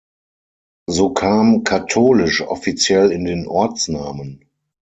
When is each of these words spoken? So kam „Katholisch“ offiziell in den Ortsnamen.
So 0.87 1.11
kam 1.11 1.63
„Katholisch“ 1.63 2.41
offiziell 2.41 3.11
in 3.11 3.23
den 3.23 3.45
Ortsnamen. 3.45 4.49